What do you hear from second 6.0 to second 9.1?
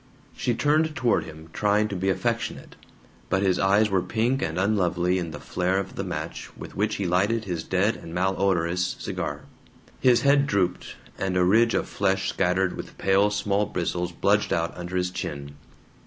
match with which he lighted his dead and malodorous